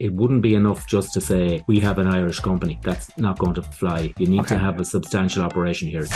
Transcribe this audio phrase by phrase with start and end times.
[0.00, 2.80] It wouldn't be enough just to say we have an Irish company.
[2.82, 4.12] That's not going to fly.
[4.18, 4.56] You need okay.
[4.56, 6.06] to have a substantial operation here.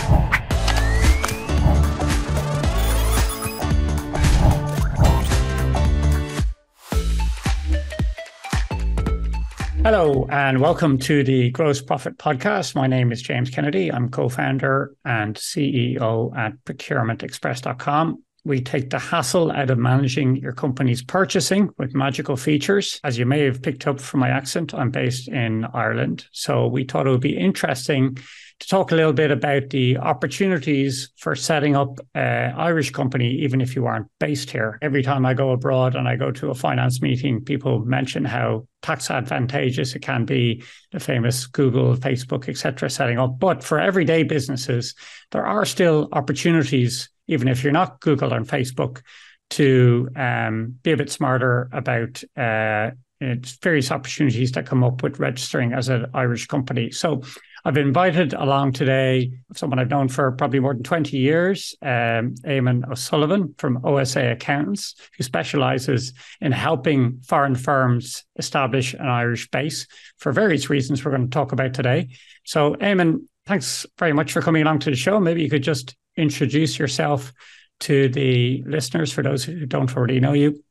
[9.85, 12.75] Hello, and welcome to the Gross Profit Podcast.
[12.75, 13.93] My name is James Kennedy.
[13.93, 18.25] I'm co founder and CEO at procurementexpress.com.
[18.45, 23.01] We take the hassle out of managing your company's purchasing with magical features.
[23.05, 26.27] As you may have picked up from my accent, I'm based in Ireland.
[26.33, 28.17] So we thought it would be interesting
[28.61, 33.61] to talk a little bit about the opportunities for setting up an Irish company, even
[33.61, 34.79] if you aren't based here.
[34.83, 38.67] Every time I go abroad and I go to a finance meeting, people mention how
[38.83, 43.39] tax advantageous it can be, the famous Google, Facebook, etc., setting up.
[43.39, 44.95] But for everyday businesses,
[45.31, 49.03] there are still opportunities even if you're not Google and Facebook,
[49.51, 55.73] to um, be a bit smarter about uh, various opportunities that come up with registering
[55.73, 56.91] as an Irish company.
[56.91, 57.23] So
[57.65, 62.89] I've invited along today someone I've known for probably more than 20 years, um, Eamon
[62.91, 69.87] O'Sullivan from OSA Accountants, who specializes in helping foreign firms establish an Irish base
[70.19, 72.09] for various reasons we're going to talk about today.
[72.45, 75.19] So, Eamon, thanks very much for coming along to the show.
[75.19, 77.33] Maybe you could just introduce yourself
[77.81, 80.63] to the listeners for those who don't already know you.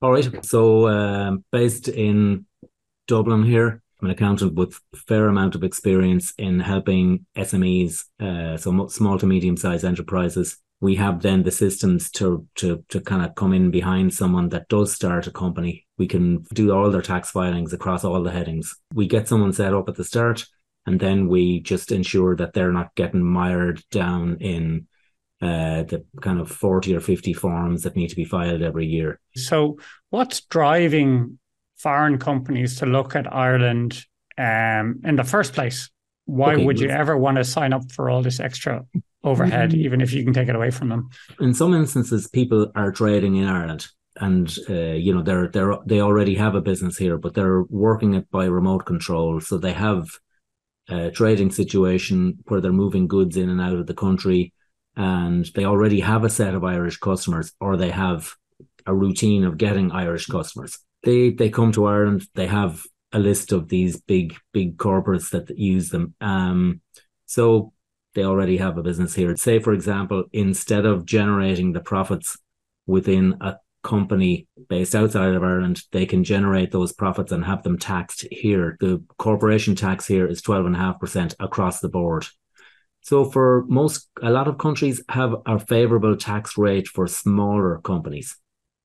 [0.00, 0.44] All right.
[0.44, 2.46] So, um, based in
[3.06, 8.56] Dublin here, I'm an accountant with a fair amount of experience in helping SMEs, uh,
[8.56, 10.58] so small to medium sized enterprises.
[10.80, 14.68] We have then the systems to to to kind of come in behind someone that
[14.68, 15.86] does start a company.
[15.98, 18.74] We can do all their tax filings across all the headings.
[18.92, 20.46] We get someone set up at the start
[20.86, 24.86] and then we just ensure that they're not getting mired down in
[25.40, 29.20] uh, the kind of 40 or 50 forms that need to be filed every year.
[29.34, 29.78] So,
[30.10, 31.38] what's driving
[31.78, 34.04] foreign companies to look at Ireland
[34.38, 35.90] um, in the first place?
[36.26, 38.84] Why okay, would you ever want to sign up for all this extra
[39.24, 39.80] overhead, mm-hmm.
[39.80, 41.10] even if you can take it away from them?
[41.40, 43.88] In some instances, people are trading in Ireland
[44.20, 48.12] and uh, you know they're they're they already have a business here but they're working
[48.12, 50.18] it by remote control so they have
[50.88, 54.52] uh, trading situation where they're moving goods in and out of the country
[54.96, 58.34] and they already have a set of Irish customers or they have
[58.86, 60.78] a routine of getting Irish customers.
[61.02, 62.82] They they come to Ireland, they have
[63.12, 66.14] a list of these big big corporates that use them.
[66.20, 66.80] Um,
[67.26, 67.72] so
[68.14, 69.36] they already have a business here.
[69.36, 72.36] Say for example, instead of generating the profits
[72.86, 77.78] within a company based outside of Ireland, they can generate those profits and have them
[77.78, 78.76] taxed here.
[78.80, 82.26] The corporation tax here is 12.5% across the board.
[83.02, 88.36] So for most, a lot of countries have a favorable tax rate for smaller companies.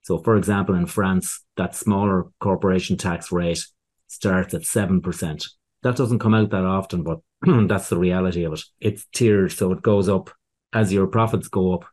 [0.01, 3.63] So for example, in France, that smaller corporation tax rate
[4.07, 5.47] starts at 7%.
[5.83, 7.19] That doesn't come out that often, but
[7.67, 8.61] that's the reality of it.
[8.79, 10.31] It's tiered, so it goes up
[10.73, 11.85] as your profits go up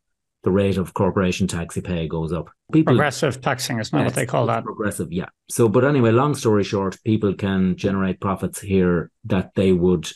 [0.44, 2.50] the rate of corporation tax you pay goes up.
[2.72, 4.62] People, progressive taxing is not yes, what they call that.
[4.62, 5.28] Progressive, yeah.
[5.48, 10.10] So, but anyway, long story short, people can generate profits here that they would.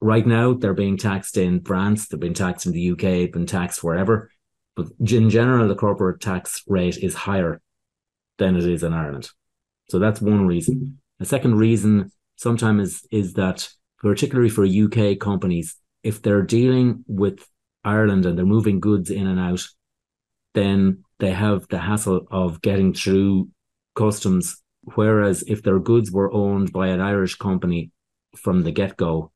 [0.00, 3.82] Right now, they're being taxed in France, they're being taxed in the UK, been taxed
[3.82, 4.30] wherever.
[4.76, 7.62] But in general, the corporate tax rate is higher
[8.38, 9.30] than it is in Ireland.
[9.88, 10.98] So that's one reason.
[11.20, 17.48] The second reason sometimes is, is that, particularly for UK companies, if they're dealing with
[17.84, 19.66] Ireland and they're moving goods in and out,
[20.54, 23.50] then they have the hassle of getting through
[23.94, 24.62] customs.
[24.94, 27.90] Whereas if their goods were owned by an Irish company
[28.36, 29.32] from the get go,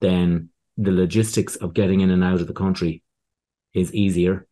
[0.00, 3.02] then the logistics of getting in and out of the country
[3.74, 4.46] is easier.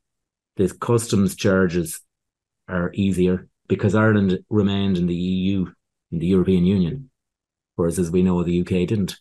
[0.56, 2.00] The customs charges
[2.68, 5.66] are easier because Ireland remained in the EU,
[6.12, 7.10] in the European Union,
[7.76, 9.16] whereas as we know, the UK didn't.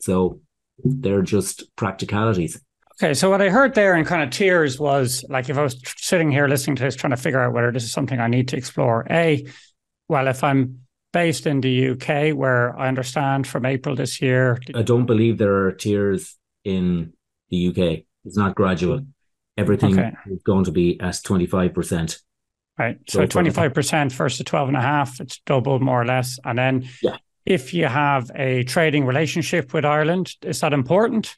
[0.00, 0.40] So
[0.84, 2.60] they're just practicalities.
[3.00, 5.80] Okay, so what I heard there in kind of tears was like if I was
[5.98, 8.48] sitting here listening to this, trying to figure out whether this is something I need
[8.48, 9.06] to explore.
[9.08, 9.46] A,
[10.08, 10.80] well, if I'm
[11.12, 15.66] based in the UK, where I understand from April this year, I don't believe there
[15.66, 17.12] are tiers in
[17.50, 18.04] the UK.
[18.24, 19.06] It's not gradual.
[19.56, 20.12] Everything okay.
[20.26, 22.18] is going to be as twenty five percent.
[22.76, 22.98] Right.
[23.08, 25.20] So twenty five percent versus twelve and a half.
[25.20, 26.40] It's doubled more or less.
[26.44, 27.18] And then yeah.
[27.46, 31.36] if you have a trading relationship with Ireland, is that important?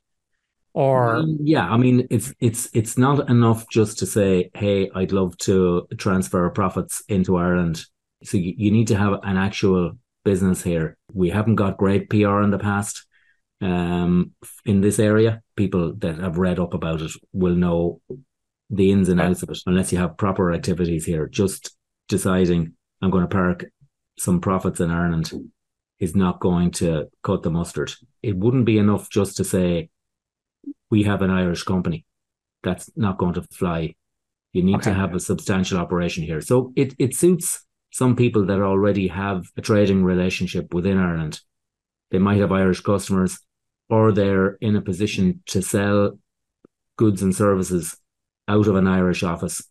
[0.73, 5.13] Or mm, yeah i mean it's it's it's not enough just to say hey i'd
[5.13, 7.85] love to transfer profits into ireland.
[8.23, 9.93] So you, you need to have an actual
[10.25, 10.99] business here.
[11.15, 13.07] We haven't got great pr in the past
[13.63, 14.33] um,
[14.67, 15.41] in this area.
[15.57, 18.03] People that have read up about it will know
[18.69, 21.29] the ins and outs of it unless you have proper activities here.
[21.29, 21.75] Just
[22.09, 23.65] deciding i'm going to park
[24.21, 25.33] some profits in Ireland
[25.99, 27.93] is not going to cut the mustard.
[28.23, 29.89] It wouldn't be enough just to say
[30.91, 32.05] we have an Irish company.
[32.63, 33.95] That's not going to fly.
[34.53, 34.91] You need okay.
[34.91, 36.41] to have a substantial operation here.
[36.41, 41.41] So it, it suits some people that already have a trading relationship within Ireland.
[42.11, 43.39] They might have Irish customers
[43.89, 46.19] or they're in a position to sell
[46.97, 47.97] goods and services
[48.47, 49.63] out of an Irish office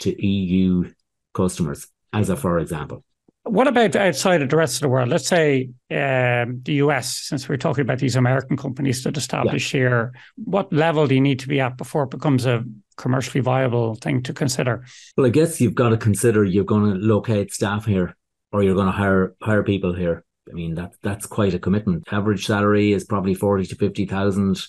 [0.00, 0.90] to EU
[1.34, 3.04] customers, as a for example.
[3.46, 5.08] What about outside of the rest of the world?
[5.08, 9.80] Let's say um, the US, since we're talking about these American companies that establish yeah.
[9.80, 12.64] here, what level do you need to be at before it becomes a
[12.96, 14.84] commercially viable thing to consider?
[15.16, 18.16] Well, I guess you've got to consider you're going to locate staff here
[18.52, 20.24] or you're going to hire hire people here.
[20.48, 22.04] I mean that that's quite a commitment.
[22.12, 24.60] Average salary is probably forty to fifty thousand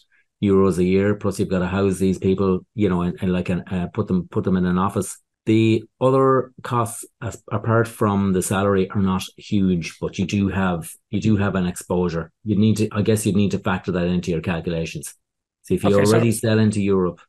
[0.43, 1.15] euros a year.
[1.15, 4.07] Plus, you've got to house these people, you know, and, and like an, uh, put
[4.07, 5.17] them put them in an office.
[5.47, 10.91] The other costs, as, apart from the salary, are not huge, but you do have
[11.09, 12.33] you do have an exposure.
[12.43, 15.15] You need to, I guess, you need to factor that into your calculations.
[15.61, 17.21] So if you okay, already so- sell into Europe,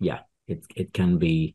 [0.00, 1.54] yeah, it it can be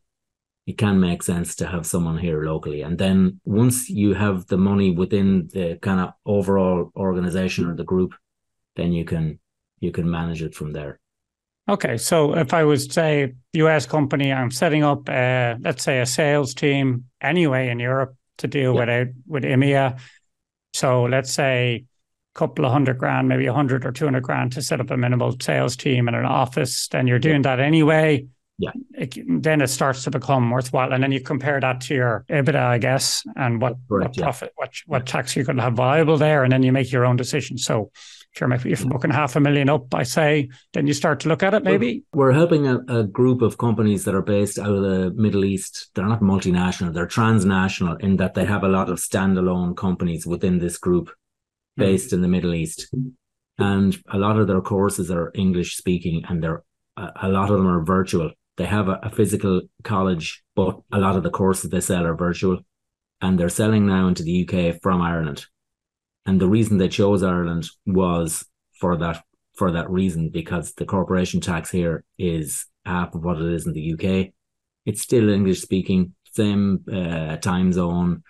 [0.64, 2.82] it can make sense to have someone here locally.
[2.82, 7.90] And then once you have the money within the kind of overall organization or the
[7.92, 8.14] group,
[8.76, 9.40] then you can
[9.80, 11.00] you can manage it from there.
[11.66, 16.06] Okay, so if I was say US company, I'm setting up, a, let's say, a
[16.06, 19.04] sales team anyway in Europe to deal yeah.
[19.04, 19.98] with with EMEA.
[20.74, 21.86] So let's say
[22.34, 24.90] a couple of hundred grand, maybe a hundred or two hundred grand to set up
[24.90, 26.88] a minimal sales team in an office.
[26.88, 27.56] Then you're doing yeah.
[27.56, 28.26] that anyway.
[28.58, 28.70] Yeah.
[28.92, 32.54] It, then it starts to become worthwhile, and then you compare that to your EBITDA,
[32.54, 34.62] I guess, and what, Correct, what profit, yeah.
[34.62, 37.16] what what tax you're going to have viable there, and then you make your own
[37.16, 37.58] decision.
[37.58, 37.90] So
[38.34, 41.44] Sure, if you're booking half a million up, I say, then you start to look
[41.44, 42.02] at it maybe.
[42.12, 45.90] We're helping a, a, group of companies that are based out of the Middle East.
[45.94, 50.58] They're not multinational, they're transnational in that they have a lot of standalone companies within
[50.58, 51.10] this group
[51.76, 51.82] hmm.
[51.82, 52.14] based mm.
[52.14, 52.92] in the Middle East.
[53.58, 56.64] And a lot of their courses are English speaking and they're
[56.96, 58.32] a lot of them are virtual.
[58.56, 62.16] They have a, a physical college, but a lot of the courses they sell are
[62.16, 62.60] virtual.
[63.20, 65.46] And they're selling now into the UK from Ireland
[66.26, 68.44] and the reason they chose Ireland was
[68.80, 69.22] for that
[69.56, 73.72] for that reason because the corporation tax here is half of what it is in
[73.72, 74.32] the UK.
[74.84, 78.22] It's still English speaking, same uh, time zone,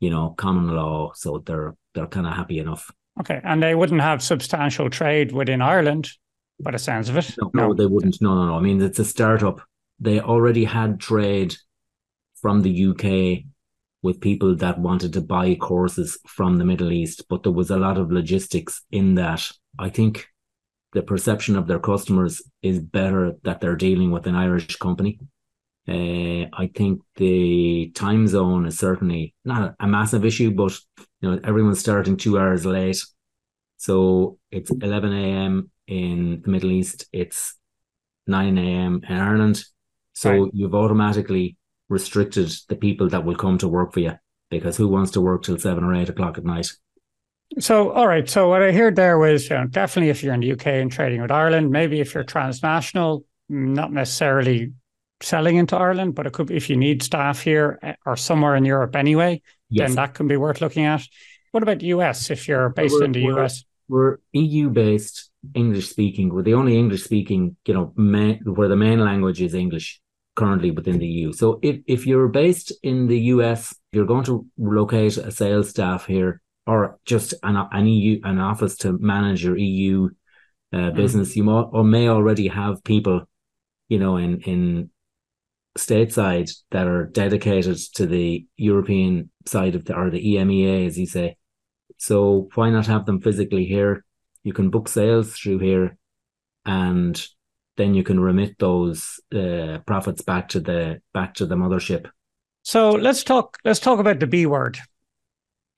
[0.00, 2.90] you know, common law, so they're they're kind of happy enough.
[3.20, 6.10] Okay, and they wouldn't have substantial trade within Ireland,
[6.60, 7.34] by the sounds of it.
[7.40, 8.20] No, no, no, they wouldn't.
[8.20, 8.54] No, no, no.
[8.56, 9.62] I mean, it's a startup.
[9.98, 11.56] They already had trade
[12.42, 13.44] from the UK
[14.06, 17.76] with people that wanted to buy courses from the Middle East, but there was a
[17.76, 19.50] lot of logistics in that.
[19.78, 20.28] I think
[20.92, 25.18] the perception of their customers is better that they're dealing with an Irish company.
[25.88, 30.72] Uh, I think the time zone is certainly not a massive issue, but
[31.20, 33.02] you know everyone's starting two hours late,
[33.76, 35.70] so it's 11 a.m.
[35.86, 37.06] in the Middle East.
[37.12, 37.54] It's
[38.26, 39.00] 9 a.m.
[39.08, 39.64] in Ireland,
[40.12, 40.50] so right.
[40.52, 41.55] you've automatically
[41.88, 44.14] restricted the people that will come to work for you
[44.50, 46.68] because who wants to work till seven or eight o'clock at night?
[47.58, 48.28] So, all right.
[48.28, 50.90] So, what I heard there was you know, definitely if you're in the UK and
[50.90, 54.72] trading with Ireland, maybe if you're transnational, not necessarily
[55.22, 58.56] selling into Ireland, but it could be if you need staff here eh, or somewhere
[58.56, 59.40] in Europe anyway,
[59.70, 59.88] yes.
[59.88, 61.02] then that can be worth looking at.
[61.52, 63.64] What about the US if you're based we're, in the we're, US?
[63.88, 66.34] We're EU based, English speaking.
[66.34, 70.00] We're the only English speaking, you know, main, where the main language is English
[70.36, 71.32] currently within the EU.
[71.32, 76.06] So if, if you're based in the US, you're going to locate a sales staff
[76.06, 80.08] here or just an, an EU an office to manage your EU
[80.72, 80.94] uh, mm.
[80.94, 81.36] business.
[81.36, 83.28] You may, or may already have people,
[83.88, 84.90] you know, in in
[85.78, 91.06] stateside that are dedicated to the European side of the or the EMEA, as you
[91.06, 91.36] say.
[91.98, 94.04] So why not have them physically here?
[94.42, 95.96] You can book sales through here,
[96.64, 97.26] and
[97.76, 102.10] then you can remit those uh, profits back to the back to the mothership.
[102.62, 104.78] So let's talk let's talk about the B word,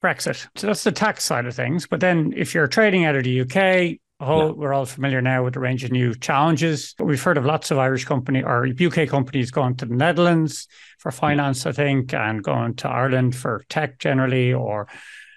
[0.02, 0.46] Brexit.
[0.56, 1.86] So that's the tax side of things.
[1.86, 4.52] But then if you're trading out of the UK, oh, yeah.
[4.52, 6.94] we're all familiar now with the range of new challenges.
[6.98, 10.66] We've heard of lots of Irish company or UK companies going to the Netherlands
[10.98, 14.52] for finance, I think, and going to Ireland for tech generally.
[14.54, 14.88] Or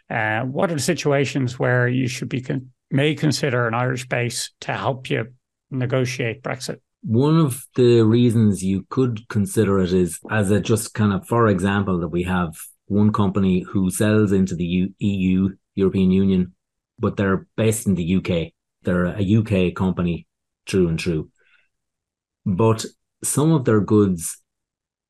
[0.09, 4.51] uh, what are the situations where you should be con- may consider an Irish base
[4.61, 5.33] to help you
[5.71, 6.79] negotiate Brexit?
[7.03, 11.47] One of the reasons you could consider it is as a just kind of, for
[11.47, 16.53] example, that we have one company who sells into the EU, European Union,
[16.99, 18.53] but they're based in the UK.
[18.83, 20.27] They're a UK company,
[20.65, 21.31] true and true.
[22.45, 22.85] But
[23.23, 24.41] some of their goods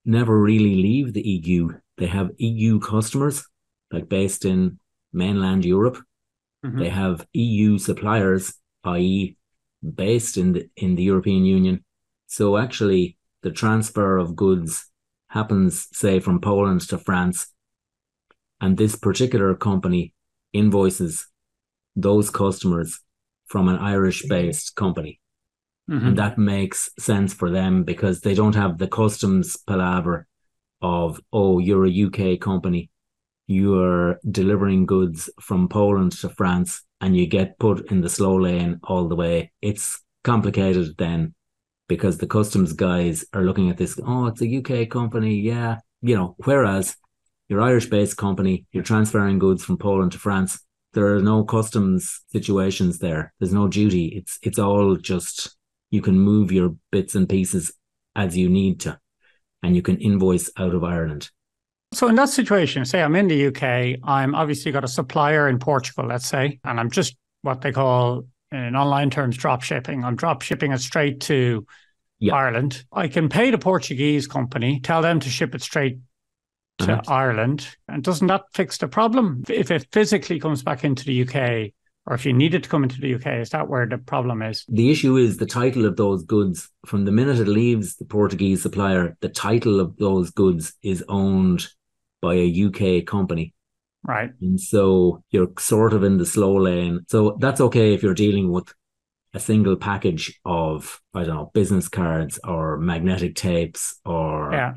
[0.06, 1.70] never really leave the EU.
[1.98, 3.46] They have EU customers
[3.92, 4.80] like based in
[5.12, 5.98] mainland Europe.
[6.66, 6.80] Mm-hmm.
[6.80, 8.54] They have EU suppliers,
[8.86, 9.38] i.e.,
[9.82, 11.84] based in the in the European Union.
[12.28, 14.86] So actually, the transfer of goods
[15.28, 17.48] happens, say, from Poland to France,
[18.60, 20.14] and this particular company
[20.54, 21.28] invoices
[21.96, 23.00] those customers
[23.48, 25.20] from an Irish-based company.
[25.90, 26.08] Mm-hmm.
[26.08, 30.28] And that makes sense for them because they don't have the customs palaver
[30.82, 32.90] of, oh, you're a UK company.
[33.48, 38.80] You're delivering goods from Poland to France and you get put in the slow lane
[38.84, 39.52] all the way.
[39.62, 41.34] It's complicated then
[41.90, 45.42] because the customs guys are looking at this, oh, it's a UK company.
[45.42, 45.80] Yeah.
[46.02, 46.96] You know, whereas
[47.50, 50.60] you're Irish based company, you're transferring goods from Poland to France.
[50.94, 53.34] There are no customs situations there.
[53.40, 54.06] There's no duty.
[54.08, 55.58] It's it's all just
[55.90, 57.74] you can move your bits and pieces
[58.16, 59.00] as you need to,
[59.64, 61.30] and you can invoice out of Ireland.
[61.94, 65.60] So in that situation, say I'm in the UK, I'm obviously got a supplier in
[65.60, 70.04] Portugal, let's say, and I'm just what they call in online terms drop shipping.
[70.04, 71.66] I'm drop shipping it straight to.
[72.32, 72.86] Ireland.
[72.94, 75.98] I can pay the Portuguese company, tell them to ship it straight
[76.80, 77.02] to uh-huh.
[77.08, 77.68] Ireland.
[77.88, 79.44] And doesn't that fix the problem?
[79.50, 81.72] If it physically comes back into the UK,
[82.06, 84.66] or if you needed to come into the UK, is that where the problem is?
[84.68, 86.70] The issue is the title of those goods.
[86.86, 91.68] From the minute it leaves the Portuguese supplier, the title of those goods is owned
[92.22, 93.54] by a UK company.
[94.04, 94.32] Right.
[94.42, 97.02] And so you're sort of in the slow lane.
[97.08, 98.74] So that's okay if you're dealing with
[99.34, 104.74] a single package of, I don't know, business cards or magnetic tapes or yeah.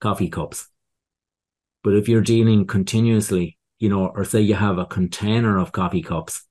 [0.00, 0.68] coffee cups.
[1.84, 6.02] But if you're dealing continuously, you know, or say you have a container of coffee
[6.02, 6.44] cups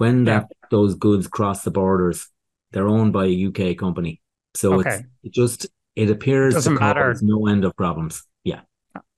[0.00, 2.28] when that those goods cross the borders,
[2.70, 4.22] they're owned by a UK company.
[4.54, 4.90] So okay.
[4.94, 7.12] it's it just it appears doesn't to matter.
[7.12, 8.22] cause no end of problems.
[8.42, 8.60] Yeah.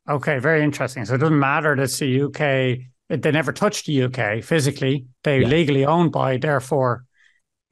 [0.09, 1.05] Okay, very interesting.
[1.05, 2.87] So it doesn't matter that the UK
[3.21, 5.07] they never touched the UK physically.
[5.23, 5.49] They yeah.
[5.49, 7.05] legally owned by, therefore,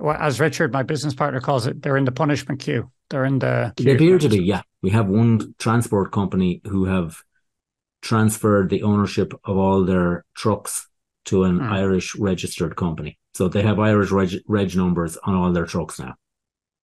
[0.05, 2.91] as Richard, my business partner, calls it, they're in the punishment queue.
[3.09, 3.73] They're in the.
[3.77, 4.43] They appear to be.
[4.43, 7.23] Yeah, we have one transport company who have
[8.03, 10.89] transferred the ownership of all their trucks
[11.27, 11.71] to an mm.
[11.71, 13.19] Irish registered company.
[13.35, 16.15] So they have Irish reg, reg, numbers on all their trucks now.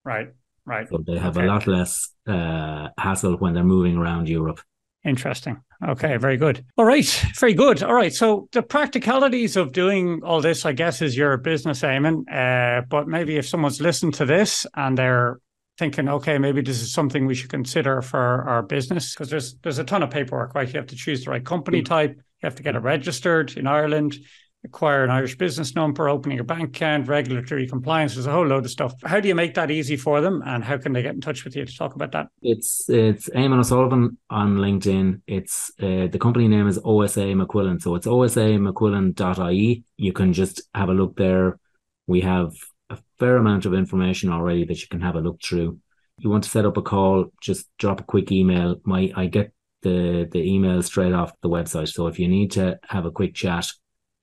[0.03, 0.33] Right,
[0.65, 0.87] right.
[0.89, 1.45] So they have okay.
[1.45, 4.61] a lot less uh, hassle when they're moving around Europe.
[5.07, 5.61] Interesting.
[5.87, 6.65] Okay, very good.
[6.75, 7.05] All right,
[7.39, 7.81] very good.
[7.81, 12.23] All right, so the practicalities of doing all this, I guess, is your business, Eamon.
[12.29, 15.39] Uh, but maybe if someone's listened to this and they're
[15.77, 19.79] thinking, okay, maybe this is something we should consider for our business, because there's there's
[19.79, 20.67] a ton of paperwork, right?
[20.67, 21.85] You have to choose the right company mm.
[21.85, 24.17] type, you have to get it registered in Ireland,
[24.63, 28.13] acquire an Irish business number, opening a bank account, regulatory compliance.
[28.13, 28.93] There's a whole load of stuff.
[29.03, 31.43] How do you make that easy for them, and how can they get in touch
[31.43, 32.27] with you to talk about that?
[32.41, 35.21] It's it's Eamon O'Sullivan on LinkedIn.
[35.27, 39.83] It's uh, the company name is OSA McQuillan, so it's osamcquillan.ie.
[39.97, 41.59] You can just have a look there.
[42.07, 42.53] We have
[42.89, 45.79] a fair amount of information already that you can have a look through.
[46.19, 48.77] You want to set up a call, just drop a quick email.
[48.83, 51.89] My I get the the email straight off the website.
[51.89, 53.67] So if you need to have a quick chat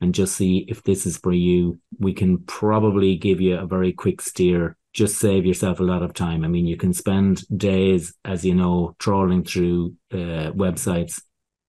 [0.01, 3.93] and just see if this is for you, we can probably give you a very
[3.93, 4.77] quick steer.
[4.93, 6.45] Just save yourself a lot of time.
[6.45, 11.21] I mean, you can spend days, as you know, trawling through uh, websites.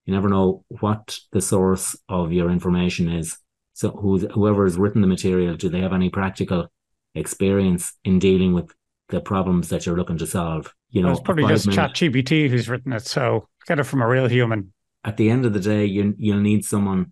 [0.05, 3.38] You never know what the source of your information is.
[3.74, 6.67] So who's, whoever has written the material, do they have any practical
[7.15, 8.72] experience in dealing with
[9.10, 10.74] the problems that you're looking to solve?
[10.91, 13.05] You know, well, it's probably just ChatGPT who's written it.
[13.05, 14.72] So get it from a real human.
[15.03, 17.12] At the end of the day, you you'll need someone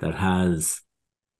[0.00, 0.80] that has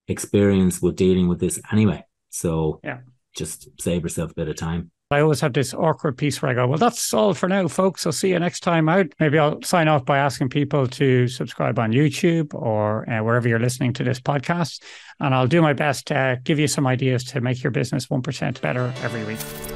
[0.09, 2.05] experience with dealing with this anyway.
[2.31, 2.99] So yeah,
[3.37, 4.91] just save yourself a bit of time.
[5.13, 8.05] I always have this awkward piece where I go, well, that's all for now, folks.
[8.05, 9.07] I'll see you next time out.
[9.21, 13.61] Maybe I'll sign off by asking people to subscribe on YouTube or uh, wherever you're
[13.61, 14.83] listening to this podcast.
[15.21, 18.61] And I'll do my best to give you some ideas to make your business 1%
[18.61, 19.76] better every week.